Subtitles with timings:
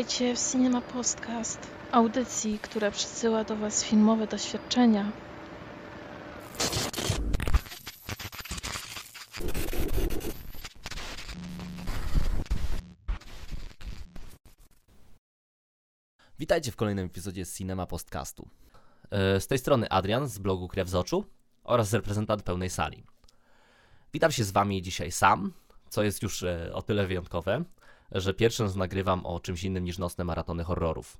[0.00, 5.12] Witajcie w Cinema Podcast, audycji, która przysyła do Was filmowe doświadczenia.
[16.38, 18.48] Witajcie w kolejnym epizodzie Cinema Podcastu.
[19.10, 21.24] E, Z tej strony Adrian z blogu Krew z Oczu
[21.64, 23.04] oraz reprezentant pełnej sali.
[24.12, 25.52] Witam się z Wami dzisiaj sam,
[25.88, 27.64] co jest już e, o tyle wyjątkowe,
[28.12, 31.18] że pierwszy raz nagrywam o czymś innym niż nocne maratony horrorów.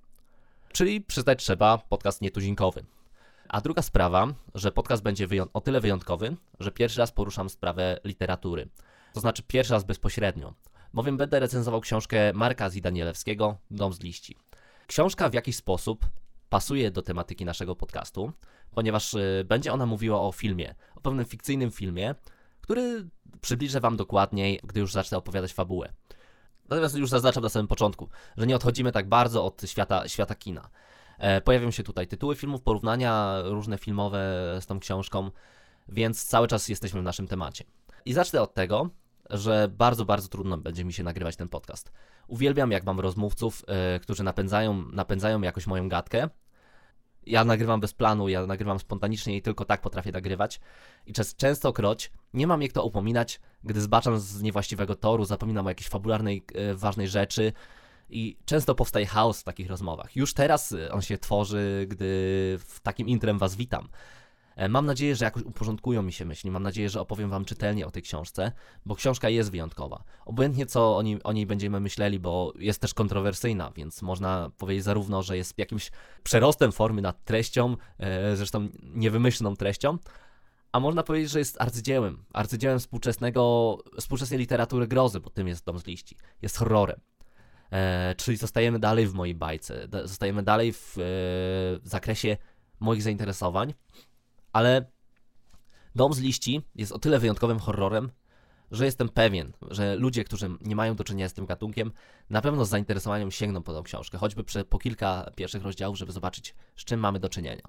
[0.72, 2.84] Czyli przyznać trzeba podcast nietuzinkowy.
[3.48, 8.68] A druga sprawa, że podcast będzie o tyle wyjątkowy, że pierwszy raz poruszam sprawę literatury.
[9.12, 10.54] To znaczy pierwszy raz bezpośrednio,
[10.94, 14.36] bowiem będę recenzował książkę Marka Zidanielewskiego Dom z liści.
[14.86, 16.06] Książka w jakiś sposób
[16.48, 18.32] pasuje do tematyki naszego podcastu,
[18.70, 22.14] ponieważ y, będzie ona mówiła o filmie, o pewnym fikcyjnym filmie,
[22.60, 23.08] który
[23.40, 25.92] przybliżę Wam dokładniej, gdy już zacznę opowiadać fabułę.
[26.70, 30.70] Natomiast już zaznaczam na samym początku, że nie odchodzimy tak bardzo od świata, świata kina.
[31.18, 34.18] E, pojawią się tutaj tytuły filmów, porównania różne filmowe
[34.60, 35.30] z tą książką,
[35.88, 37.64] więc cały czas jesteśmy w naszym temacie.
[38.04, 38.90] I zacznę od tego,
[39.30, 41.92] że bardzo, bardzo trudno będzie mi się nagrywać ten podcast.
[42.28, 46.28] Uwielbiam, jak mam rozmówców, e, którzy napędzają, napędzają jakoś moją gadkę.
[47.26, 50.60] Ja nagrywam bez planu, ja nagrywam spontanicznie i tylko tak potrafię nagrywać.
[51.06, 55.68] I czas, częstokroć nie mam jak to upominać, gdy zbaczam z niewłaściwego toru, zapominam o
[55.68, 57.52] jakiejś fabularnej, e, ważnej rzeczy.
[58.10, 60.16] I często powstaje chaos w takich rozmowach.
[60.16, 62.04] Już teraz e, on się tworzy, gdy
[62.58, 63.88] w takim intrem was witam.
[64.60, 66.50] E, Mam nadzieję, że jakoś uporządkują mi się myśli.
[66.50, 68.52] Mam nadzieję, że opowiem Wam czytelnie o tej książce,
[68.86, 70.04] bo książka jest wyjątkowa.
[70.24, 74.84] Obojętnie co o niej, o niej będziemy myśleli, bo jest też kontrowersyjna, więc można powiedzieć
[74.84, 75.90] zarówno, że jest jakimś
[76.22, 79.98] przerostem formy nad treścią, e, zresztą niewymyślną treścią,
[80.72, 82.24] a można powiedzieć, że jest arcydziełem.
[82.32, 86.16] Arcydziełem współczesnego, współczesnej literatury grozy, bo tym jest Dom z liści.
[86.42, 87.00] Jest horrorem.
[87.72, 91.02] E, czyli zostajemy dalej w mojej bajce, zostajemy dalej w e,
[91.88, 92.36] zakresie
[92.80, 93.74] moich zainteresowań,
[94.52, 94.90] ale
[95.94, 98.10] Dom z liści jest o tyle wyjątkowym horrorem,
[98.70, 101.92] że jestem pewien, że ludzie, którzy nie mają do czynienia z tym gatunkiem,
[102.30, 106.54] na pewno z zainteresowaniem sięgną po tą książkę, choćby po kilka pierwszych rozdziałów, żeby zobaczyć,
[106.76, 107.62] z czym mamy do czynienia.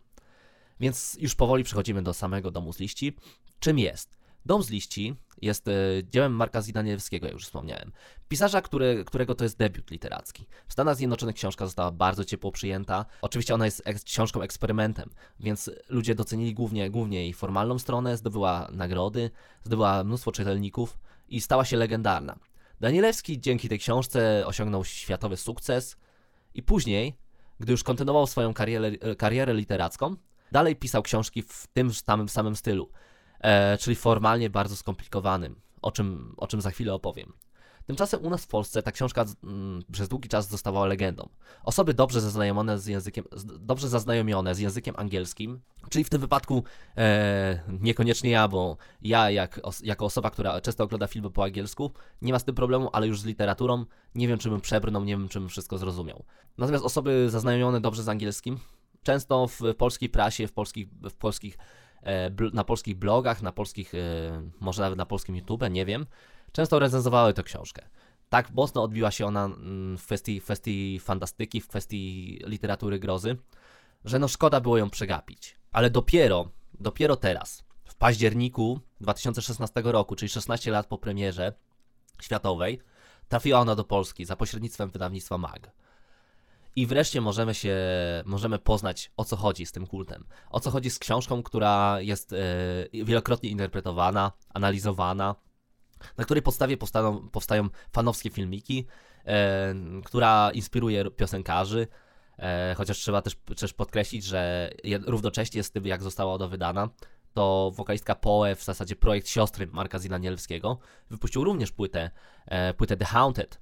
[0.79, 3.15] Więc już powoli przechodzimy do samego Domu z liści.
[3.59, 4.17] Czym jest?
[4.45, 5.71] Dom z liści jest e,
[6.09, 7.91] dziełem Marka Zidaniewskiego, jak już wspomniałem.
[8.27, 10.47] Pisarza, który, którego to jest debiut literacki.
[10.67, 13.05] W Stanach Zjednoczonych książka została bardzo ciepło przyjęta.
[13.21, 15.09] Oczywiście ona jest eks- książką eksperymentem,
[15.39, 19.31] więc ludzie docenili głównie, głównie jej formalną stronę, zdobyła nagrody,
[19.63, 20.97] zdobyła mnóstwo czytelników
[21.29, 22.39] i stała się legendarna.
[22.79, 25.97] Danielewski dzięki tej książce osiągnął światowy sukces
[26.53, 27.17] i później,
[27.59, 30.15] gdy już kontynuował swoją karierę, karierę literacką,
[30.51, 33.10] dalej pisał książki w tym samym, samym stylu, e,
[33.79, 37.33] czyli formalnie bardzo skomplikowanym, o czym, o czym za chwilę opowiem.
[37.85, 41.29] Tymczasem u nas w Polsce ta książka mm, przez długi czas zostawała legendą.
[41.63, 43.25] Osoby dobrze zaznajomione z językiem,
[43.59, 46.63] dobrze zaznajomione z językiem angielskim, czyli w tym wypadku
[46.97, 51.91] e, niekoniecznie ja, bo ja jak, os, jako osoba, która często ogląda filmy po angielsku,
[52.21, 53.85] nie ma z tym problemu, ale już z literaturą
[54.15, 56.23] nie wiem, czy bym przebrnął, nie wiem, czy bym wszystko zrozumiał.
[56.57, 58.59] Natomiast osoby zaznajomione dobrze z angielskim,
[59.03, 61.80] często w polskiej prasie, w polskich, w polskich e,
[62.53, 63.97] na polskich blogach, na polskich, e,
[64.59, 66.05] może nawet na polskim YouTube, nie wiem,
[66.51, 67.81] często recenzowały tę książkę.
[68.29, 73.37] Tak mocno odbiła się ona mm, w kwestii, w kwestii fantastyki, w kwestii literatury grozy,
[74.05, 75.57] że no szkoda było ją przegapić.
[75.71, 81.53] Ale dopiero, dopiero teraz, w październiku 2016 roku, czyli 16 lat po premierze
[82.21, 82.81] światowej,
[83.27, 85.71] trafiła ona do Polski za pośrednictwem wydawnictwa MAG.
[86.75, 87.77] I wreszcie możemy się,
[88.25, 90.25] możemy poznać o co chodzi z tym kultem.
[90.49, 92.37] O co chodzi z książką, która jest e,
[93.05, 95.35] wielokrotnie interpretowana, analizowana,
[96.17, 98.87] na której podstawie powstaną, powstają fanowskie filmiki,
[99.25, 101.87] e, która inspiruje piosenkarzy.
[102.39, 104.69] E, chociaż trzeba też, też podkreślić, że
[105.05, 106.89] równocześnie z tym, jak została ona wydana,
[107.33, 110.79] to wokalistka Poe, w zasadzie projekt siostry Marka Zilanielewskiego,
[111.09, 112.11] wypuścił również płytę,
[112.45, 113.61] e, płytę The Haunted,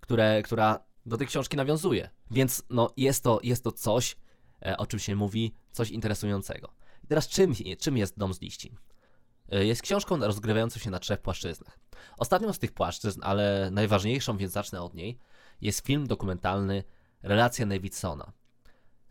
[0.00, 2.10] które, która do tej książki nawiązuje.
[2.30, 4.16] Więc no, jest, to, jest to coś,
[4.66, 6.72] e, o czym się mówi, coś interesującego.
[7.04, 8.76] I teraz czym, czym jest Dom z liści?
[9.48, 11.78] E, Jest książką rozgrywającą się na trzech płaszczyznach.
[12.18, 15.18] Ostatnią z tych płaszczyzn, ale najważniejszą, więc zacznę od niej,
[15.60, 16.84] jest film dokumentalny
[17.22, 18.32] Relacja Davidsona.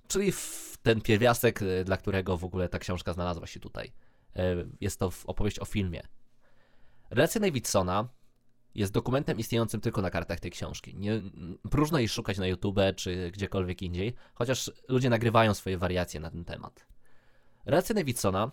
[0.08, 0.34] Czyli
[0.84, 3.92] ten pierwiastek, e, dla którego w ogóle ta książka znalazła się tutaj.
[4.82, 6.02] Jest to opowieść o filmie.
[7.10, 8.08] Relacja Davidsona
[8.76, 10.96] jest dokumentem istniejącym tylko na kartach tej książki.
[10.96, 11.22] Nie,
[11.72, 16.46] próżno jej szukać na YouTube czy gdziekolwiek indziej, chociaż ludzie nagrywają swoje wariacje na ten
[16.46, 16.88] temat.
[17.66, 18.52] Relacja Davidsona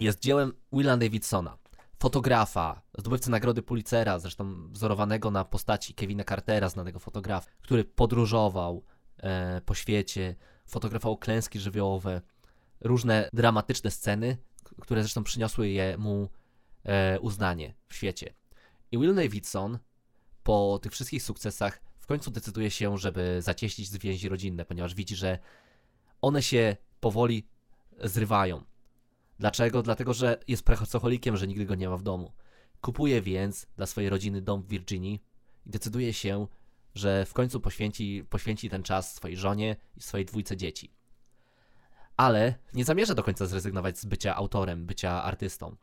[0.00, 1.58] jest dziełem Willa Davidsona,
[1.98, 8.84] fotografa, zdobywcy nagrody Pulitzera, zresztą wzorowanego na postaci Kevina Cartera, znanego fotografa, który podróżował
[9.18, 12.20] e, po świecie, fotografował klęski żywiołowe,
[12.80, 14.36] różne dramatyczne sceny,
[14.80, 16.28] które zresztą przyniosły je mu
[16.84, 18.34] e, uznanie w świecie.
[18.92, 19.78] I Will Davidson
[20.42, 25.38] po tych wszystkich sukcesach w końcu decyduje się, żeby zacieśnić więzi rodzinne, ponieważ widzi, że
[26.20, 27.48] one się powoli
[28.04, 28.64] zrywają.
[29.38, 29.82] Dlaczego?
[29.82, 32.32] Dlatego, że jest pracocholikiem, że nigdy go nie ma w domu.
[32.80, 35.22] Kupuje więc dla swojej rodziny dom w Virginii
[35.66, 36.46] i decyduje się,
[36.94, 40.92] że w końcu poświęci, poświęci ten czas swojej żonie i swojej dwójce dzieci.
[42.16, 45.76] Ale nie zamierza do końca zrezygnować z bycia autorem, bycia artystą.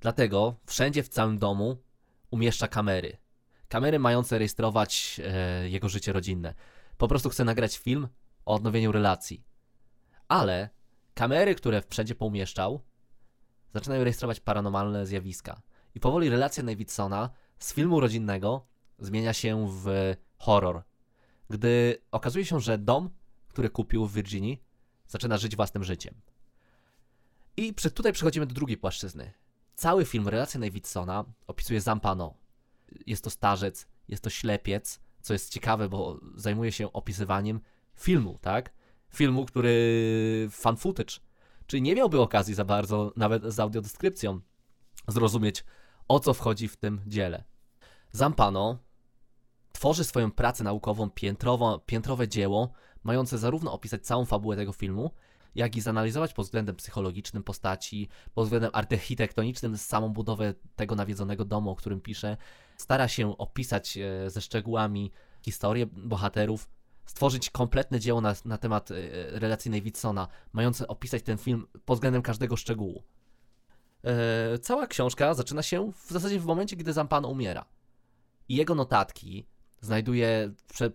[0.00, 1.82] Dlatego wszędzie w całym domu
[2.30, 3.16] umieszcza kamery.
[3.68, 6.54] Kamery mające rejestrować e, jego życie rodzinne.
[6.96, 8.08] Po prostu chce nagrać film
[8.44, 9.44] o odnowieniu relacji.
[10.28, 10.68] Ale
[11.14, 12.80] kamery, które wszędzie poumieszczał,
[13.74, 15.62] zaczynają rejestrować paranormalne zjawiska.
[15.94, 18.66] I powoli relacja Davidsona z filmu rodzinnego
[18.98, 20.82] zmienia się w horror.
[21.50, 23.10] Gdy okazuje się, że dom,
[23.48, 24.62] który kupił w Virginii,
[25.06, 26.14] zaczyna żyć własnym życiem.
[27.56, 29.32] I przy, tutaj przechodzimy do drugiej płaszczyzny.
[29.80, 32.34] Cały film Relacja Davidsona opisuje Zampano.
[33.06, 37.60] Jest to starzec, jest to ślepiec, co jest ciekawe, bo zajmuje się opisywaniem
[37.94, 38.72] filmu, tak?
[39.14, 41.14] Filmu, który fan footage,
[41.66, 44.40] czyli nie miałby okazji za bardzo, nawet z audiodeskrypcją,
[45.08, 45.64] zrozumieć,
[46.08, 47.44] o co wchodzi w tym dziele.
[48.12, 48.78] Zampano
[49.72, 52.72] tworzy swoją pracę naukową piętrowo, piętrowe dzieło,
[53.02, 55.10] mające zarówno opisać całą fabułę tego filmu,
[55.54, 61.70] jak i zanalizować pod względem psychologicznym postaci, pod względem architektonicznym samą budowę tego nawiedzonego domu,
[61.70, 62.36] o którym pisze.
[62.76, 65.10] Stara się opisać e, ze szczegółami
[65.42, 66.68] historię bohaterów,
[67.06, 68.94] stworzyć kompletne dzieło na, na temat e,
[69.30, 73.02] relacji Davidsona, mające opisać ten film pod względem każdego szczegółu.
[74.04, 77.64] E, cała książka zaczyna się w zasadzie w momencie, kiedy Zampano umiera.
[78.48, 79.46] I jego notatki
[79.80, 80.52] znajduje,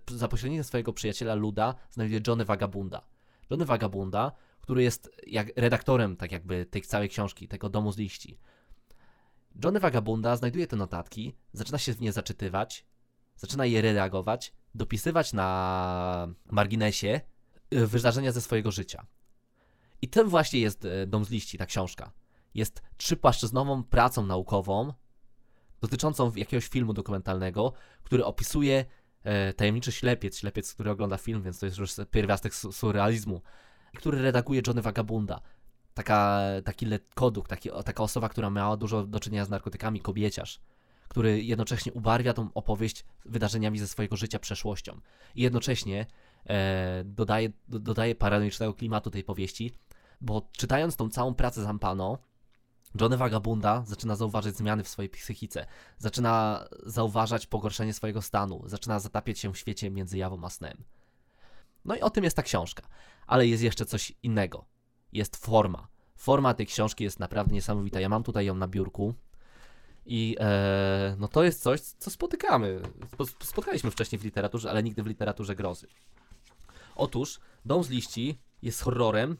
[0.07, 3.01] za pośrednictwem swojego przyjaciela Luda, znajduje Johnny Vagabunda.
[3.49, 4.31] Johnny Vagabunda,
[4.65, 8.39] który jest jak redaktorem tak jakby tej całej książki, tego domu z liści.
[9.63, 12.85] Johnny Vagabunda znajduje te notatki, zaczyna się w nie zaczytywać,
[13.35, 17.21] zaczyna je redagować, dopisywać na marginesie
[17.73, 19.05] y, wydarzenia ze swojego życia.
[20.01, 22.11] I tym właśnie jest y, Dom z liści, ta książka.
[22.53, 24.93] Jest trzypłaszczyznową pracą naukową
[25.81, 27.73] dotyczącą jakiegoś filmu dokumentalnego,
[28.03, 28.85] który opisuje
[29.23, 33.41] e, tajemniczy ślepiec, ślepiec, który ogląda film, więc to jest już pierwiastek surrealizmu
[33.95, 35.41] który redaguje Johnny Vagabunda.
[35.93, 40.59] Taka, taki koduk, taki, taka osoba, która miała dużo do czynienia z narkotykami, kobieciarz,
[41.07, 44.99] który jednocześnie ubarwia tą opowieść wydarzeniami ze swojego życia, przeszłością.
[45.35, 46.05] I jednocześnie
[46.45, 49.71] e, dodaje, do, dodaje paranoicznego klimatu tej powieści,
[50.21, 52.17] bo czytając tą całą pracę Zampano,
[53.01, 55.65] Johnny Vagabunda zaczyna zauważyć zmiany w swojej psychice,
[55.97, 60.83] zaczyna zauważać pogorszenie swojego stanu, zaczyna zatapiać się w świecie między jawą a snem.
[61.85, 62.87] No i o tym jest ta książka.
[63.27, 64.65] Ale jest jeszcze coś innego.
[65.13, 65.87] Jest forma.
[66.15, 67.99] Forma tej książki jest naprawdę niesamowita.
[67.99, 69.13] Ja mam tutaj ją na biurku.
[70.05, 72.81] I e, no to jest coś, co spotykamy.
[73.43, 75.87] Spotkaliśmy wcześniej w literaturze, ale nigdy w literaturze grozy.
[76.95, 79.37] Otóż Dom z liści jest horrorem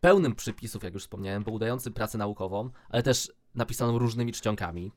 [0.00, 4.92] pełnym przypisów, jak już wspomniałem, bo udający pracę naukową, ale też napisaną różnymi czcionkami.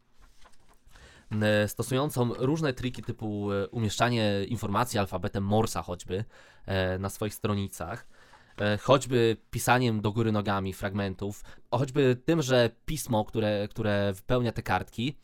[1.32, 6.26] E, stosującą różne triki typu e, umieszczanie informacji alfabetem Morsa choćby
[6.66, 8.08] e, na swoich stronicach,
[8.82, 15.18] choćby pisaniem do góry nogami fragmentów, choćby tym, że pismo, które, które wypełnia te kartki,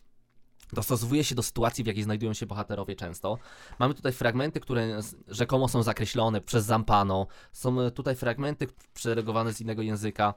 [0.73, 3.37] dostosowuje się do sytuacji, w jakiej znajdują się bohaterowie często.
[3.79, 9.81] Mamy tutaj fragmenty, które rzekomo są zakreślone przez Zampano, są tutaj fragmenty przeregowane z innego
[9.81, 10.33] języka,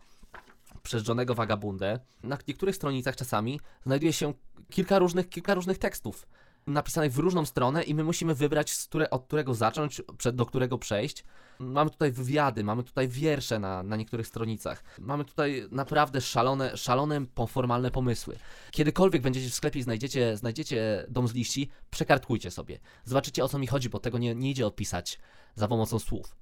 [0.83, 2.01] przez Johnego Vagabundę.
[2.23, 4.35] Na niektórych stronicach czasami znajduje się
[4.71, 6.27] kilka różnych, kilka różnych tekstów
[6.67, 10.03] napisanych w różną stronę i my musimy wybrać, które, od którego zacząć,
[10.33, 11.25] do którego przejść.
[11.59, 14.85] Mamy tutaj wywiady, mamy tutaj wiersze na, na niektórych stronicach.
[14.99, 18.37] Mamy tutaj naprawdę szalone, szalone formalne pomysły.
[18.71, 22.79] Kiedykolwiek będziecie w sklepie i znajdziecie, znajdziecie dom z liści, przekartkujcie sobie.
[23.05, 25.19] Zobaczycie o co mi chodzi, bo tego nie, nie idzie opisać
[25.55, 26.37] za pomocą słów.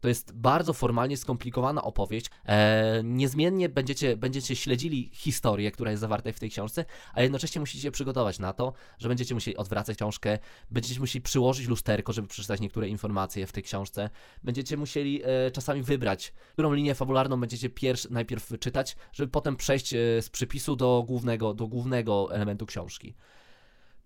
[0.00, 2.26] To jest bardzo formalnie skomplikowana opowieść.
[2.46, 6.84] E, niezmiennie będziecie, będziecie śledzili historię, która jest zawarta w tej książce,
[7.14, 10.38] a jednocześnie musicie się przygotować na to, że będziecie musieli odwracać książkę,
[10.70, 14.10] będziecie musieli przyłożyć lusterko, żeby przeczytać niektóre informacje w tej książce,
[14.42, 19.94] będziecie musieli e, czasami wybrać, którą linię fabularną będziecie pierw, najpierw czytać, żeby potem przejść
[19.94, 23.14] e, z przypisu do głównego, do głównego elementu książki.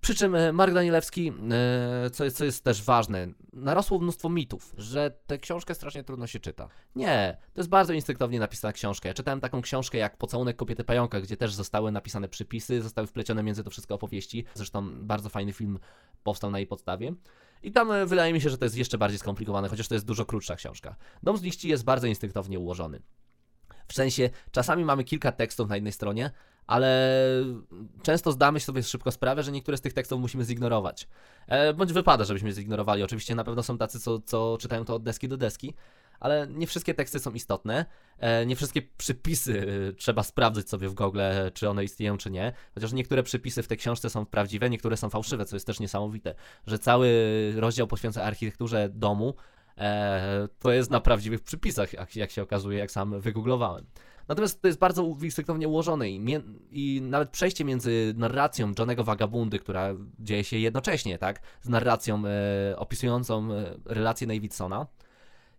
[0.00, 4.74] Przy czym e, Mark Danielewski, e, co jest, co jest też ważne, narosło mnóstwo mitów,
[4.78, 6.68] że tę książkę strasznie trudno się czyta.
[6.96, 9.08] Nie, to jest bardzo instynktownie napisana książka.
[9.08, 13.42] Ja czytałem taką książkę jak Pocałunek kobiety pająka, gdzie też zostały napisane przypisy, zostały wplecione
[13.42, 14.44] między to wszystko opowieści.
[14.54, 15.78] Zresztą bardzo fajny film
[16.22, 17.14] powstał na jej podstawie.
[17.62, 20.06] I tam e, wydaje mi się, że to jest jeszcze bardziej skomplikowane, chociaż to jest
[20.06, 20.96] dużo krótsza książka.
[21.22, 23.02] Dom z liści jest bardzo instynktownie ułożony.
[23.88, 26.30] W sensie, czasami mamy kilka tekstów na jednej stronie,
[26.70, 27.14] ale
[28.02, 31.08] często zdamy sobie szybko sprawę, że niektóre z tych tekstów musimy zignorować.
[31.46, 33.02] E, bądź wypada, żebyśmy zignorowali.
[33.02, 35.74] Oczywiście na pewno są tacy, co, co czytają to od deski do deski,
[36.20, 37.86] ale nie wszystkie teksty są istotne.
[38.18, 41.20] E, nie wszystkie przypisy e, trzeba sprawdzić sobie w Google,
[41.54, 42.52] czy one istnieją, czy nie.
[42.74, 46.34] Chociaż niektóre przypisy w tej książce są prawdziwe, niektóre są fałszywe, co jest też niesamowite.
[46.66, 47.10] Że cały
[47.56, 49.34] rozdział poświęca architekturze domu,
[50.58, 53.86] to jest na prawdziwych przypisach, jak się okazuje, jak sam wygooglowałem.
[54.30, 59.58] Natomiast to jest bardzo instynktownie ułożone i, mie- i nawet przejście między narracją Johnego Vagabundy,
[59.58, 64.86] która dzieje się jednocześnie, tak, z narracją e, opisującą e, relację Davidsona,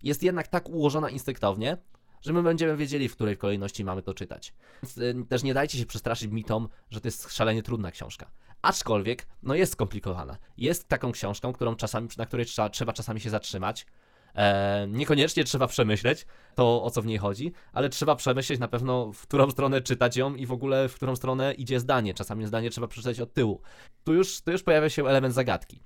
[0.03, 1.77] jest jednak tak ułożona instynktownie,
[2.21, 4.53] że my będziemy wiedzieli, w której kolejności mamy to czytać.
[4.83, 8.31] Więc e, też nie dajcie się przestraszyć mitom, że to jest szalenie trudna książka.
[8.61, 10.37] Aczkolwiek, no jest skomplikowana.
[10.57, 13.85] Jest taką książką, którą czasami, na której trzeba, trzeba czasami się zatrzymać,
[14.35, 19.13] E, niekoniecznie trzeba przemyśleć to, o co w niej chodzi, ale trzeba przemyśleć na pewno,
[19.13, 22.13] w którą stronę czytać ją i w ogóle w którą stronę idzie zdanie.
[22.13, 23.61] Czasami zdanie trzeba przeczytać od tyłu.
[24.03, 25.83] Tu już, tu już pojawia się element zagadki.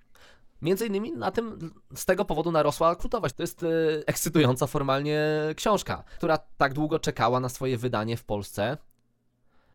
[0.61, 3.35] Między innymi na tym, z tego powodu narosła krutowość.
[3.35, 3.67] To jest e,
[4.05, 5.21] ekscytująca formalnie
[5.55, 8.77] książka, która tak długo czekała na swoje wydanie w Polsce.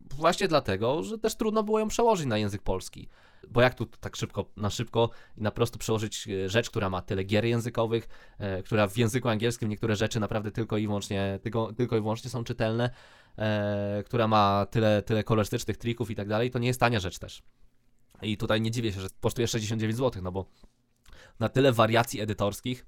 [0.01, 3.09] Właśnie dlatego, że też trudno było ją przełożyć na język polski.
[3.49, 7.01] Bo jak tu tak szybko, na szybko i na prostu przełożyć e, rzecz, która ma
[7.01, 8.07] tyle gier językowych,
[8.37, 12.29] e, która w języku angielskim niektóre rzeczy naprawdę tylko i wyłącznie, tylko, tylko i wyłącznie
[12.29, 12.89] są czytelne,
[13.37, 17.19] e, która ma tyle, tyle kolorystycznych trików i tak dalej, to nie jest tania rzecz
[17.19, 17.43] też.
[18.21, 20.45] I tutaj nie dziwię się, że kosztuje 69 zł, no bo
[21.39, 22.85] na tyle wariacji edytorskich,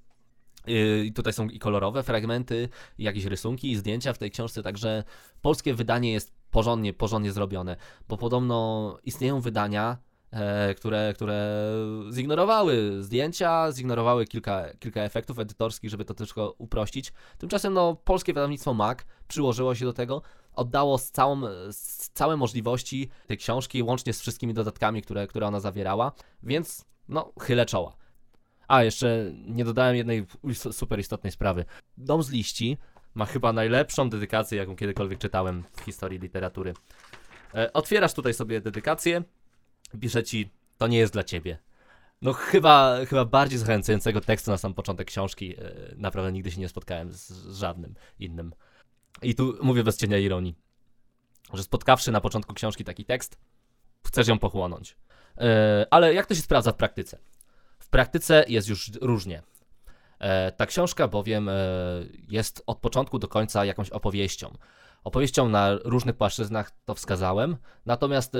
[1.04, 2.68] i tutaj są i kolorowe fragmenty,
[2.98, 5.04] i jakieś rysunki, i zdjęcia w tej książce, także
[5.42, 7.76] polskie wydanie jest porządnie, porządnie zrobione,
[8.08, 9.98] bo podobno istnieją wydania,
[10.76, 11.64] które, które
[12.10, 17.12] zignorowały zdjęcia, zignorowały kilka, kilka efektów edytorskich, żeby to tylko uprościć.
[17.38, 18.98] Tymczasem no, polskie wydawnictwo MAC
[19.28, 20.22] przyłożyło się do tego,
[20.54, 25.60] oddało z, całą, z całe możliwości tej książki, łącznie z wszystkimi dodatkami, które, które ona
[25.60, 26.12] zawierała,
[26.42, 27.96] więc no, chylę czoła.
[28.68, 30.26] A, jeszcze nie dodałem jednej
[30.72, 31.64] super istotnej sprawy.
[31.96, 32.76] Dom z liści
[33.14, 36.74] ma chyba najlepszą dedykację, jaką kiedykolwiek czytałem w historii literatury.
[37.54, 39.22] E, otwierasz tutaj sobie dedykację,
[40.00, 41.58] pisze ci, to nie jest dla ciebie.
[42.22, 46.68] No chyba, chyba bardziej zachęcającego tekstu na sam początek książki e, naprawdę nigdy się nie
[46.68, 48.54] spotkałem z, żadnym innym.
[49.22, 50.54] I tu mówię bez cienia ironii,
[51.52, 53.38] że spotkawszy na początku książki taki tekst,
[54.06, 54.96] chcesz ją pochłonąć.
[55.38, 57.18] E, ale jak to się sprawdza w praktyce?
[57.78, 59.42] W praktyce jest już różnie.
[60.18, 61.50] E, ta książka bowiem
[62.28, 64.56] jest od początku do końca jakąś opowieścią.
[65.04, 68.36] Opowieścią na różnych płaszczyznach to wskazałem, natomiast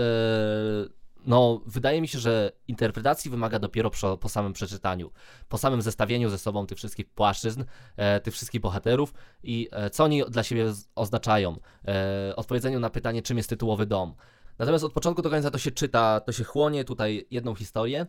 [1.26, 5.10] no, wydaje mi się, że interpretacji wymaga dopiero po, po samym przeczytaniu,
[5.48, 7.64] po samym zestawieniu ze sobą tych wszystkich płaszczyzn,
[7.96, 11.56] e, tych wszystkich bohaterów i e, co oni dla siebie oznaczają,
[11.88, 14.14] e, odpowiedzeniu na pytanie, czym jest tytułowy dom.
[14.58, 18.06] Natomiast od początku do końca to się czyta, to się chłonie tutaj jedną historię,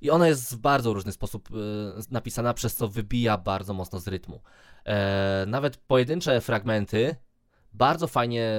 [0.00, 1.54] i ona jest w bardzo różny sposób y,
[2.10, 4.40] napisana, przez co wybija bardzo mocno z rytmu.
[4.84, 7.16] E, nawet pojedyncze fragmenty
[7.74, 8.50] bardzo fajnie,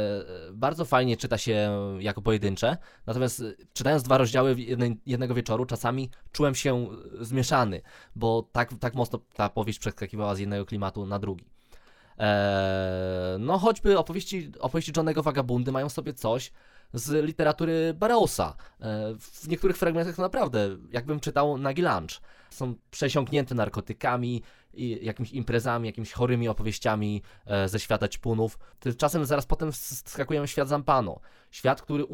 [0.54, 1.70] bardzo fajnie czyta się
[2.00, 3.44] jako pojedyncze, natomiast
[3.74, 4.56] czytając dwa rozdziały
[5.06, 6.88] jednego wieczoru, czasami czułem się
[7.22, 7.82] zmieszany,
[8.16, 11.46] bo tak, tak mocno ta powieść przeskakiwała z jednego klimatu na drugi.
[12.18, 16.52] Eee, no choćby opowieści, opowieści Johnego Vagabundy mają sobie coś,
[16.94, 18.56] z literatury Barrowsa.
[18.82, 22.22] E, w niektórych fragmentach to naprawdę, jakbym czytał Nagi Lunch.
[22.56, 24.44] Są przesiąknięte narkotykami,
[25.02, 28.60] jakimiś imprezami, jakimiś chorymi opowieściami e, ze świata ćpunów.
[28.98, 31.20] Czasem zaraz potem skakujemy w świat Zampano.
[31.52, 32.06] Świat, który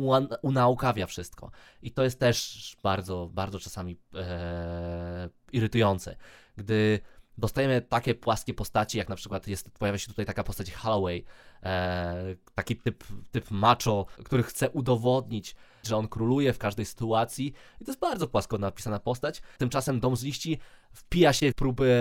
[0.41, 1.51] unaukawia wszystko.
[1.81, 6.15] I to jest też bardzo, bardzo czasami e, irytujące,
[6.57, 6.99] gdy
[7.37, 11.25] dostajemy takie płaskie postaci, jak na przykład jest, pojawia się tutaj taka postać Holloway,
[11.63, 17.85] e, taki typ, typ macho, który chce udowodnić, że on króluje w każdej sytuacji i
[17.85, 19.41] to jest bardzo płasko napisana postać.
[19.57, 20.59] Tymczasem Dom z liści
[20.93, 21.93] wpija się w próby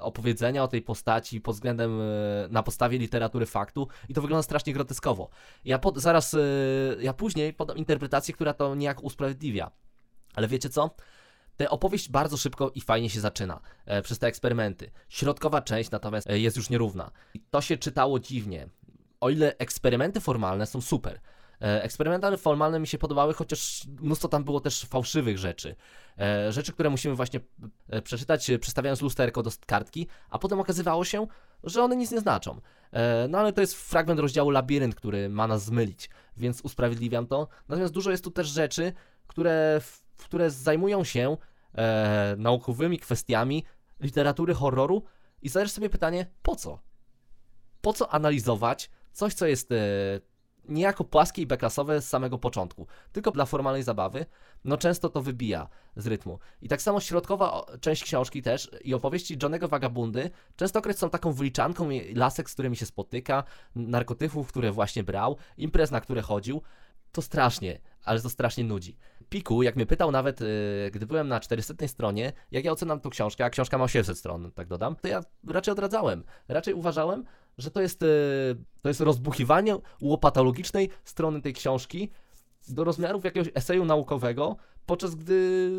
[0.00, 2.04] opowiedzenia o tej postaci pod względem, e,
[2.50, 5.28] na podstawie literatury faktu i to wygląda strasznie groteskowo.
[5.64, 6.38] Ja pod, zaraz, e,
[7.00, 9.70] ja później podam interpretację, która to niejako usprawiedliwia.
[10.34, 10.90] Ale wiecie co?
[11.56, 14.90] Tę opowieść bardzo szybko i fajnie się zaczyna e, przez te eksperymenty.
[15.08, 17.10] Środkowa część natomiast e, jest już nierówna.
[17.34, 18.68] I to się czytało dziwnie.
[19.20, 21.20] O ile eksperymenty formalne są super,
[21.62, 25.76] E, Eksperymenty formalne mi się podobały, chociaż mnóstwo tam było też fałszywych rzeczy.
[26.18, 27.40] E, Rzeczy, które musimy właśnie
[27.88, 31.26] e, przeczytać, przestawiając lusterko do kartki, a potem okazywało się,
[31.64, 32.60] że one nic nie znaczą.
[33.28, 37.48] No ale to jest fragment rozdziału Labirynt, który ma nas zmylić, więc usprawiedliwiam to.
[37.68, 38.92] Natomiast dużo jest tu też rzeczy,
[39.26, 39.80] które,
[40.16, 41.36] które zajmują się
[41.74, 43.64] e, naukowymi kwestiami
[44.00, 45.02] literatury horroru
[45.42, 46.78] i zadajesz sobie pytanie, po co?
[47.80, 49.76] Po co analizować coś, co jest e,
[50.68, 54.26] niejako płaskie i beklasowe z samego początku, tylko dla formalnej zabawy,
[54.64, 56.38] no często to wybija z rytmu.
[56.62, 61.90] I tak samo środkowa część książki też i opowieści Johnego Vagabundy częstokroć są taką wyliczanką
[61.90, 63.44] i lasek, z którymi się spotyka,
[63.74, 66.62] narkotyków, które właśnie brał, imprez, na które chodził.
[67.12, 68.96] To strasznie, ale to strasznie nudzi.
[69.28, 73.10] Piku, jak mnie pytał nawet, yy, gdy byłem na 400 stronie, jak ja oceniam tą
[73.10, 76.24] książkę, a książka ma 800 stron, tak dodam, to ja raczej odradzałem.
[76.48, 77.24] Raczej uważałem,
[77.58, 78.08] że to jest, yy,
[78.82, 82.10] to jest rozbuchiwanie łopatologicznej strony tej książki
[82.68, 85.70] do rozmiarów jakiegoś eseju naukowego, podczas gdy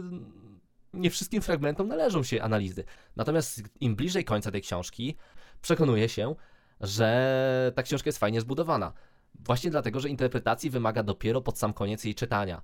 [0.94, 2.84] nie wszystkim fragmentom należą się analizy.
[3.16, 5.16] Natomiast im bliżej końca tej książki,
[5.62, 6.36] przekonuję się,
[6.82, 8.94] że ta książka jest fajnie zbudowana.
[9.40, 12.62] Właśnie dlatego, że interpretacji wymaga dopiero pod sam koniec jej czytania.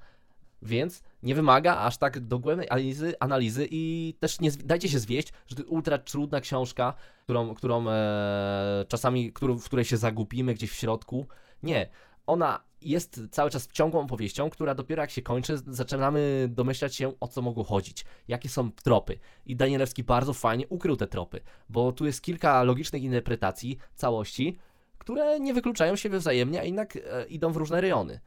[0.64, 5.56] Więc nie wymaga aż tak dogłębnej analizy, analizy i też nie dajcie się zwieść, że
[5.56, 6.94] to ultra trudna książka,
[7.24, 11.28] którą, którą e, czasami, którą, w której się zagubimy gdzieś w środku.
[11.64, 11.90] Nie.
[12.28, 17.28] Ona jest cały czas ciągłą opowieścią, która dopiero jak się kończy, zaczynamy domyślać się, o
[17.28, 19.20] co mogło chodzić, jakie są tropy.
[19.46, 24.58] I Danielewski bardzo fajnie ukrył te tropy, bo tu jest kilka logicznych interpretacji całości,
[24.98, 28.20] które nie wykluczają siebie wzajemnie, a jednak e, idą w różne rejony.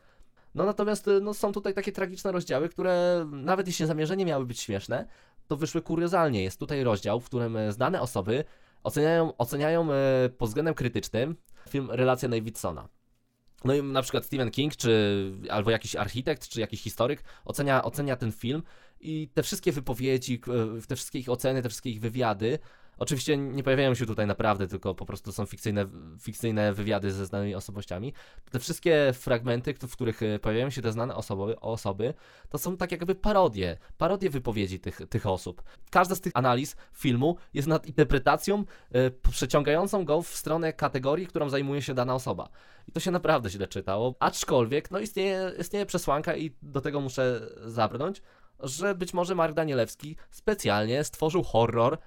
[0.56, 4.60] No natomiast e, no, są tutaj takie tragiczne rozdziały, które nawet jeśli zamierzenie miały być
[4.60, 5.06] śmieszne,
[5.48, 6.42] to wyszły kuriozalnie.
[6.42, 8.44] Jest tutaj rozdział, w którym e, znane osoby
[8.82, 11.36] oceniają, oceniają e, pod względem krytycznym
[11.68, 12.88] film Relacja Davidsona.
[13.64, 18.16] No i na przykład Stephen King, czy albo jakiś architekt, czy jakiś historyk ocenia, ocenia
[18.16, 18.62] ten film
[19.00, 20.40] i te wszystkie wypowiedzi,
[20.78, 22.58] e, te wszystkie ich oceny, te wszystkie ich wywiady,
[22.98, 25.86] oczywiście nie pojawiają się tutaj naprawdę, tylko po prostu są fikcyjne,
[26.20, 28.12] fikcyjne wywiady ze znanymi osobowościami.
[28.50, 32.14] Te wszystkie fragmenty, w których e, pojawiają się te znane osoby, osoby
[32.48, 35.62] to są tak jakby parodie, parodie wypowiedzi tych, tych osób.
[35.90, 41.48] Każda z tych analiz filmu jest nad interpretacją e, przeciągającą go w stronę kategorii, którą
[41.48, 42.48] zajmuje się dana osoba.
[42.88, 44.14] I to się naprawdę źle czytało.
[44.20, 48.22] Aczkolwiek, no istnieje, istnieje przesłanka i do tego muszę zabrnąć,
[48.60, 51.98] że być może Mark Danielewski specjalnie stworzył horror,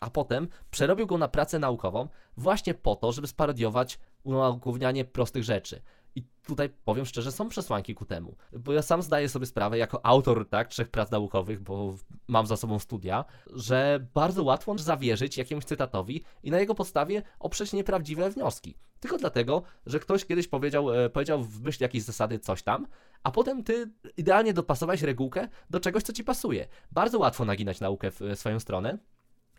[0.00, 5.82] a potem przerobił go na pracę naukową właśnie po to, żeby sparodiować unaukownianie prostych rzeczy.
[6.16, 8.36] I tutaj powiem szczerze, są przesłanki ku temu.
[8.52, 11.94] Bo ja sam zdaję sobie sprawę, jako autor tak, trzech prac naukowych, bo
[12.28, 17.72] mam za sobą studia, że bardzo łatwo zawierzyć jakiemuś cytatowi i na jego podstawie oprzeć
[17.72, 18.76] nieprawdziwe wnioski.
[19.00, 22.86] Tylko dlatego, że ktoś kiedyś powiedział, e, powiedział w myśl jakiejś zasady coś tam,
[23.22, 26.68] a potem ty idealnie dopasowałeś regułkę do czegoś, co ci pasuje.
[26.92, 28.98] Bardzo łatwo naginać naukę w e, swoją stronę.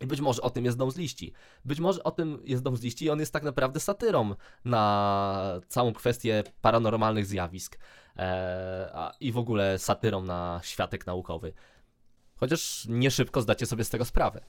[0.00, 1.32] I być może o tym jest dom z liści.
[1.64, 4.34] Być może o tym jest dom z liści i on jest tak naprawdę satyrą
[4.64, 7.78] na całą kwestię paranormalnych zjawisk
[8.16, 11.52] e, a, i w ogóle satyrą na światek naukowy.
[12.36, 14.44] Chociaż nie szybko zdacie sobie z tego sprawę,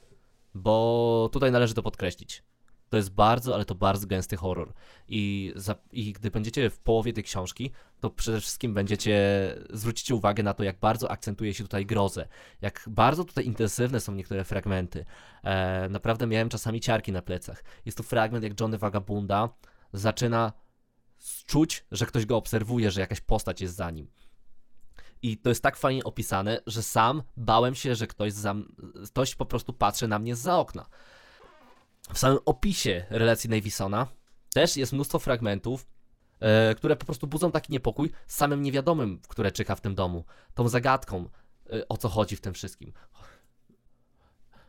[0.54, 2.44] bo tutaj należy to podkreślić.
[2.89, 4.73] To jest bardzo, ale to bardzo gęsty horror.
[5.08, 9.19] I, za, I gdy będziecie w połowie tej książki, to przede wszystkim będziecie,
[9.69, 12.28] zwrócicie uwagę na to, jak bardzo akcentuje się tutaj grozę,
[12.62, 15.06] jak bardzo tutaj intensywne są niektóre fragmenty.
[15.43, 17.63] E, naprawdę miałem czasami ciarki na plecach.
[17.86, 19.49] Jest to fragment, jak Johnny Vagabunda
[19.93, 20.54] zaczyna
[21.45, 24.08] czuć, że ktoś go obserwuje, że jakaś postać jest za nim.
[25.21, 28.56] I to jest tak fajnie opisane, że sam bałem się, że ktoś, za,
[29.06, 30.86] ktoś po prostu patrzy na mnie za okna.
[32.13, 34.08] W samym opisie relacji Navisona
[34.54, 35.88] też jest mnóstwo fragmentów,
[36.39, 40.26] e, które po prostu budzą taki niepokój z samym niewiadomym, które czyha w tym domu,
[40.54, 41.30] tą zagadką,
[41.69, 42.93] e, o co chodzi w tym wszystkim.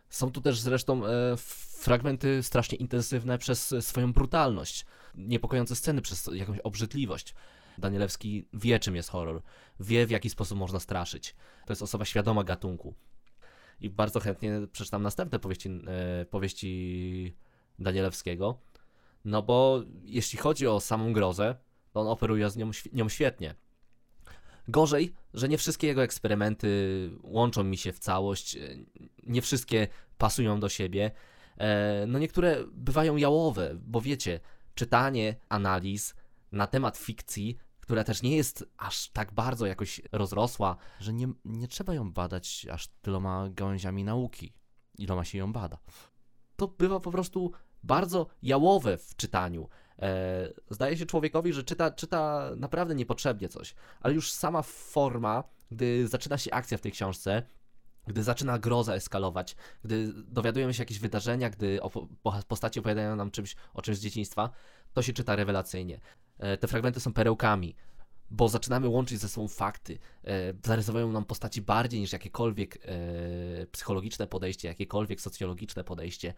[0.08, 1.36] Są tu też zresztą e,
[1.80, 7.34] fragmenty strasznie intensywne przez swoją brutalność, niepokojące sceny przez jakąś obrzydliwość.
[7.78, 9.42] Danielewski wie, czym jest horror,
[9.80, 11.34] wie, w jaki sposób można straszyć.
[11.66, 12.94] To jest osoba świadoma gatunku.
[13.80, 17.36] I bardzo chętnie przeczytam następne powieści, e, powieści
[17.78, 18.58] Danielewskiego.
[19.24, 21.56] No bo jeśli chodzi o samą grozę,
[21.92, 23.54] to on operuje z nią, nią świetnie.
[24.68, 28.60] Gorzej, że nie wszystkie jego eksperymenty łączą mi się w całość, e,
[29.26, 29.88] nie wszystkie
[30.18, 31.10] pasują do siebie.
[31.58, 34.40] E, No niektóre bywają jałowe, bo wiecie,
[34.74, 36.14] czytanie analiz
[36.52, 41.68] na temat fikcji, która też nie jest aż tak bardzo jakoś rozrosła, że nie, nie
[41.68, 44.52] trzeba ją badać aż tyloma gałęziami nauki,
[44.98, 45.78] iloma się ją bada.
[46.56, 49.68] to bywa po prostu bardzo jałowe w czytaniu.
[49.98, 56.08] E, zdaje się człowiekowi, że czyta, czyta naprawdę niepotrzebnie coś, ale już sama forma, gdy
[56.08, 57.42] zaczyna się akcja w tej książce,
[58.06, 61.80] gdy zaczyna groza eskalować, gdy dowiadujemy się jakieś wydarzenia, gdy
[62.48, 64.50] postaci opowiadają nam czymś, o czymś z dzieciństwa,
[64.92, 66.00] to się czyta rewelacyjnie.
[66.40, 67.74] E, te fragmenty są perełkami,
[68.30, 69.98] bo zaczynamy łączyć ze sobą fakty.
[70.24, 76.34] E, zarysowują nam postaci bardziej niż jakiekolwiek e, psychologiczne podejście, jakiekolwiek socjologiczne podejście.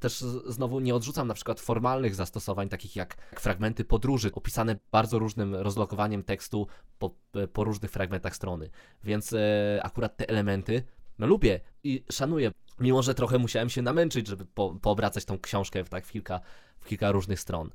[0.00, 5.54] Też znowu nie odrzucam na przykład formalnych zastosowań, takich jak fragmenty podróży, opisane bardzo różnym
[5.54, 6.66] rozlokowaniem tekstu
[6.98, 7.14] po,
[7.52, 8.70] po różnych fragmentach strony.
[9.04, 9.34] Więc
[9.82, 10.82] akurat te elementy
[11.18, 12.50] no lubię i szanuję.
[12.80, 16.40] Mimo, że trochę musiałem się namęczyć, żeby po, poobracać tą książkę w, tak w kilka,
[16.80, 17.70] w kilka różnych stron.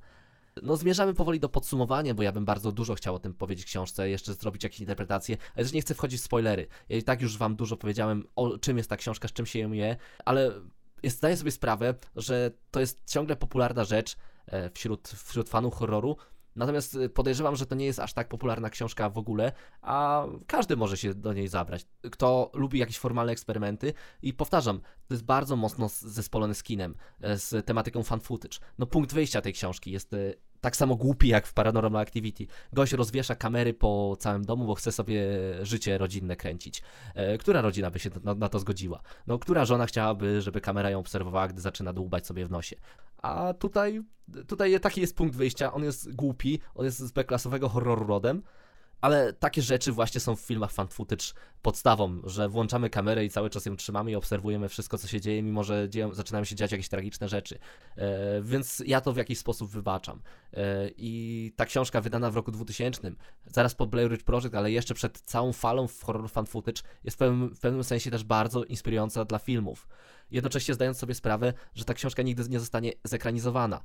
[0.64, 3.68] No zmierzamy powoli do podsumowania, bo ja bym bardzo dużo chciał o tym powiedzieć w
[3.68, 6.68] książce, jeszcze zrobić jakieś interpretacje, ale też nie chcę wchodzić w spoilery.
[6.90, 9.60] Ja i tak już wam dużo powiedziałem o czym jest ta książka, z czym się
[9.60, 10.52] ją je, ale
[11.04, 16.18] zdaję sobie sprawę, że to jest ciągle popularna rzecz e, wśród, wśród fanów horroru,
[16.56, 20.76] Natomiast y, podejrzewam, że to nie jest aż tak popularna książka w ogóle, a każdy
[20.76, 21.86] może się do niej zabrać.
[22.12, 27.38] Kto lubi jakieś formalne eksperymenty i powtarzam, to jest bardzo mocno zespolony z kinem, e,
[27.38, 28.60] z tematyką fan footage.
[28.78, 30.18] No punkt wyjścia tej książki jest e,
[30.62, 32.48] tak samo głupi jak w Paranormal Activity.
[32.74, 35.24] Gość rozwiesza kamery po całym domu, bo chce sobie
[35.62, 36.82] życie rodzinne kręcić.
[37.16, 39.02] E, która rodzina by się na, na, to zgodziła?
[39.28, 42.76] No, która żona chciałaby, żeby kamera ją obserwowała, gdy zaczyna dłubać sobie w nosie?
[43.18, 44.02] A tutaj,
[44.48, 45.74] tutaj taki jest punkt wyjścia.
[45.74, 48.44] On jest głupi, on jest z B-klasowego horroru rodem,
[49.02, 51.26] ale takie rzeczy właśnie są w filmach fan footage
[51.62, 55.44] podstawą, że włączamy kamerę i cały czas ją trzymamy i obserwujemy wszystko, co się dzieje,
[55.44, 57.60] mimo że dzieją, zaczynają się dziać jakieś tragiczne rzeczy.
[57.98, 60.22] E, więc ja to w jakiś sposób wybaczam.
[60.54, 63.12] E, I ta książka wydana w roku 2000,
[63.48, 67.18] zaraz po Blair Witch Project, ale jeszcze przed całą falą w horror fan footage, jest
[67.18, 69.88] w pewnym, w pewnym sensie też bardzo inspirująca dla filmów.
[70.32, 73.82] Jednocześnie zdając sobie sprawę, że ta książka nigdy nie zostanie zekranizowana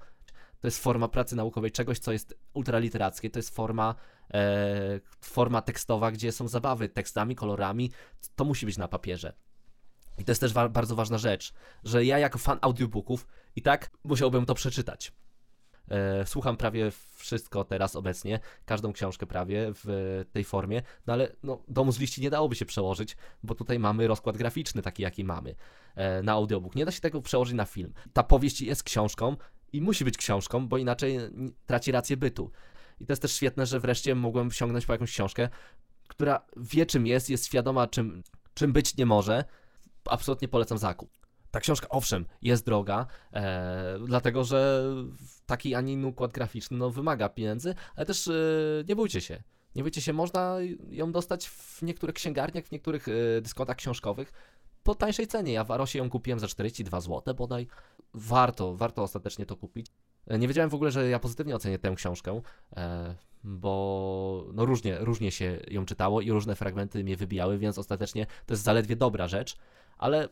[0.61, 3.95] to jest forma pracy naukowej, czegoś, co jest ultraliterackie, to jest forma,
[4.35, 7.91] e, forma tekstowa, gdzie są zabawy tekstami, kolorami,
[8.37, 9.33] to musi być na papierze.
[10.19, 11.53] I to jest też wa bardzo ważna rzecz,
[11.85, 15.13] że ja jako fan audiobooków i tak musiałbym to przeczytać.
[15.91, 21.63] E, słucham prawie wszystko teraz obecnie, każdą książkę prawie w tej formie, no ale no,
[21.69, 25.55] domu z liści nie dałoby się przełożyć, bo tutaj mamy rozkład graficzny taki, jaki mamy
[25.95, 26.75] e, na audiobook.
[26.75, 27.93] Nie da się tego przełożyć na film.
[28.13, 29.37] Ta powieść jest książką,
[29.73, 31.19] i musi być książką, bo inaczej
[31.67, 32.51] traci rację bytu.
[33.01, 35.49] I to jest też świetne, że wreszcie mogłem sięgnąć po jakąś książkę,
[36.09, 38.23] która wie czym jest, jest świadoma czym,
[38.55, 39.45] czym być nie może.
[40.05, 41.11] Absolutnie polecam zakup.
[41.51, 44.85] Ta książka, owszem, jest droga, e, dlatego że
[45.47, 48.33] taki, a nie inny układ graficzny no, wymaga pieniędzy, ale też e,
[48.89, 49.43] nie bójcie się.
[49.75, 50.57] Nie bójcie się, można
[50.91, 54.33] ją dostać w niektórych księgarniach, w niektórych e, dyskontach książkowych
[54.87, 55.53] po tańszej cenie.
[55.53, 57.67] Ja w Arosie ją kupiłem za 42 zł bodaj.
[58.17, 59.87] Warto, warto ostatecznie to kupić.
[60.27, 62.41] E, nie wiedziałem w ogóle, że ja pozytywnie ocenię tę książkę,
[62.77, 68.27] e, bo no różnie, różnie się ją czytało i różne fragmenty mnie wybijały, więc ostatecznie
[68.27, 69.57] to jest zaledwie dobra rzecz,
[69.99, 70.29] ale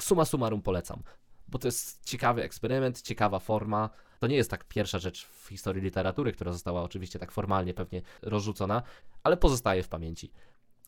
[0.00, 1.02] suma summarum polecam,
[1.48, 3.90] bo to jest ciekawy eksperyment, ciekawa forma.
[4.20, 8.02] To nie jest tak pierwsza rzecz w historii literatury, która została oczywiście tak formalnie pewnie
[8.22, 8.82] rozrzucona,
[9.22, 10.32] ale pozostaje w pamięci.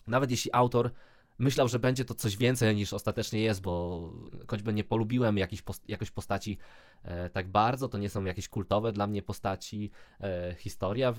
[0.07, 0.91] Nawet jeśli autor
[1.39, 4.03] myślał, że będzie to coś więcej niż ostatecznie jest, bo
[4.47, 6.59] choćby nie polubiłem jakiejś post jakoś postaci
[7.03, 9.91] e, tak bardzo, to nie są jakieś kultowe dla mnie postaci.
[10.21, 11.15] E, historia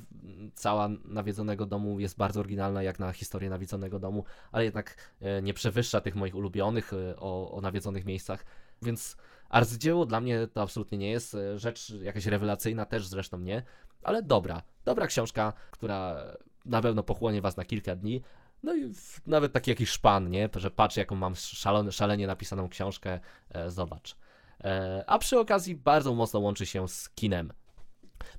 [0.56, 5.54] cała Nawiedzonego Domu jest bardzo oryginalna jak na historię Nawiedzonego Domu, ale jednak e, nie
[5.54, 8.46] przewyższa tych moich ulubionych e, o, o nawiedzonych miejscach,
[8.82, 9.18] więc
[9.50, 13.64] arcydzieło dla mnie to absolutnie nie jest e, rzecz jakaś rewelacyjna, też zresztą nie,
[14.04, 16.24] ale dobra, dobra książka, która
[16.66, 18.22] na pewno pochłonie was na kilka dni,
[18.64, 18.92] no i
[19.28, 20.50] nawet taki jakiś szpan, nie?
[20.56, 23.20] Że patrz, jaką mam szalone, szalenie napisaną książkę,
[23.50, 24.16] e, zobacz.
[24.64, 27.54] E, a przy okazji bardzo mocno łączy się z kinem.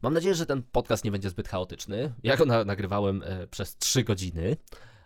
[0.03, 2.13] Mam nadzieję, że ten podcast nie będzie zbyt chaotyczny.
[2.23, 4.57] Ja go na nagrywałem e, przez 3 godziny.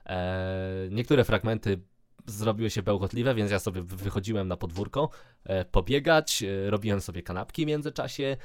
[0.06, 1.80] E, niektóre fragmenty
[2.26, 5.10] zrobiły się bełkotliwe, więc ja sobie wychodziłem na podwórko
[5.44, 8.36] e, pobiegać, e, robiłem sobie kanapki w międzyczasie,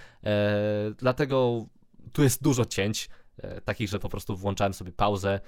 [0.97, 1.65] dlatego
[2.13, 3.09] tu jest dużo cięć,
[3.65, 5.39] takich, że po prostu włączałem sobie pauzę,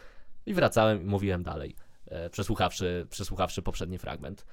[0.45, 1.75] i wracałem i mówiłem dalej,
[2.05, 4.45] e, przesłuchawszy, przesłuchawszy poprzedni fragment.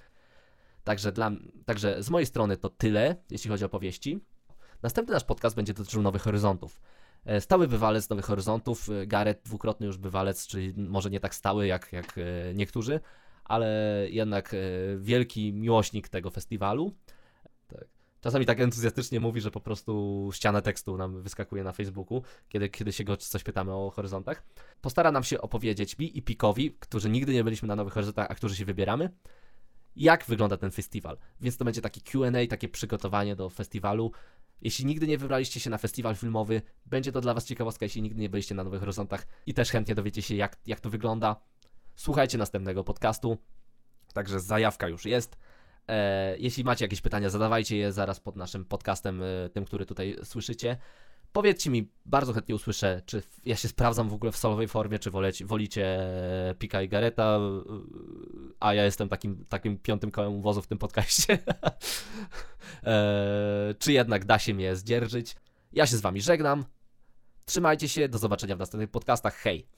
[0.84, 1.30] Także, dla,
[1.64, 4.20] także z mojej strony to tyle, jeśli chodzi o powieści.
[4.82, 6.80] Następny nasz podcast będzie dotyczył Nowych Horyzontów.
[7.24, 11.66] E, stały bywalec Nowych Horyzontów, e, Gareth dwukrotny już bywalec, czyli może nie tak stały
[11.66, 12.14] jak, jak
[12.54, 13.00] niektórzy,
[13.44, 14.56] ale jednak
[14.98, 16.94] wielki miłośnik tego festiwalu.
[17.66, 17.97] Tak.
[18.20, 22.92] Czasami tak entuzjastycznie mówi, że po prostu ściana tekstu nam wyskakuje na Facebooku, kiedy, kiedy
[22.92, 24.42] się go coś pytamy o horyzontach.
[24.80, 28.34] Postara nam się opowiedzieć mi i Pikowi, którzy nigdy nie byliśmy na Nowych Horyzontach, a
[28.34, 29.10] którzy się wybieramy,
[29.96, 31.18] jak wygląda ten festiwal.
[31.40, 34.12] Więc to będzie taki QA, takie przygotowanie do festiwalu.
[34.60, 38.20] Jeśli nigdy nie wybraliście się na festiwal filmowy, będzie to dla Was ciekawostka, jeśli nigdy
[38.20, 41.36] nie byliście na Nowych Horyzontach i też chętnie dowiecie się, jak, jak to wygląda.
[41.96, 43.38] Słuchajcie następnego podcastu.
[44.12, 45.36] Także zajawka już jest.
[45.88, 50.16] E, jeśli macie jakieś pytania, zadawajcie je zaraz pod naszym podcastem, e, tym, który tutaj
[50.24, 50.76] słyszycie.
[51.32, 55.10] Powiedzcie mi, bardzo chętnie usłyszę, czy ja się sprawdzam w ogóle w solowej formie, czy
[55.10, 55.86] wolecie, wolicie
[56.50, 57.40] e, Pika i Gareta,
[58.60, 61.38] a ja jestem takim, takim piątym kołem wozu w tym podcaście.
[63.78, 65.36] czy jednak da się mnie zdzierżyć?
[65.72, 66.64] Ja się z wami żegnam.
[67.44, 69.34] Trzymajcie się, do zobaczenia w następnych podcastach.
[69.34, 69.77] Hej!